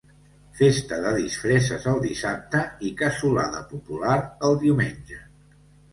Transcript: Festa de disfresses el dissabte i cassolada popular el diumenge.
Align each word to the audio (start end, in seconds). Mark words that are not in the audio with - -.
Festa 0.59 0.97
de 1.03 1.11
disfresses 1.17 1.85
el 1.93 2.01
dissabte 2.07 2.63
i 2.91 2.95
cassolada 3.03 3.63
popular 3.75 4.19
el 4.51 4.59
diumenge. 4.65 5.21